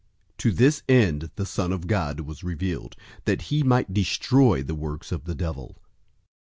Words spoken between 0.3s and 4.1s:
To this end the Son of God was revealed, that he might